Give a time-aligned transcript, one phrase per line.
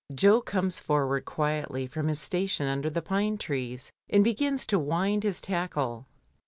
[0.15, 5.21] Jo comes forward quietly from his station under the pine trees, and begins to wind
[5.21, 6.07] his tackle.